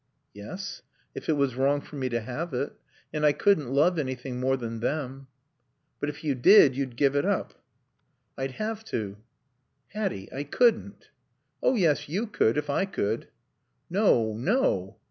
[0.33, 0.81] "Yes.
[1.13, 2.73] If it was wrong for me to have it.
[3.13, 5.27] And I couldn't love anything more than them."
[5.99, 7.53] "But if you did, you'd give it up."
[8.35, 9.17] "I'd have to."
[9.89, 11.09] "Hatty I couldn't."
[11.61, 13.27] "Oh, yes, you could if I could."
[13.91, 14.33] "No.
[14.33, 14.97] No...."